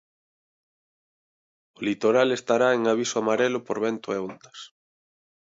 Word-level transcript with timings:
O 1.77 1.79
litoral 1.87 2.29
estará 2.31 2.67
en 2.77 2.81
aviso 2.93 3.15
amarelo 3.19 3.59
por 3.67 3.77
vento 3.85 4.07
e 4.17 4.17
ondas. 4.29 4.59